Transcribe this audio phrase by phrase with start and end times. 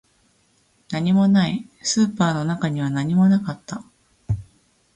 [0.89, 3.83] 何もない、スーパーの中には何もなかった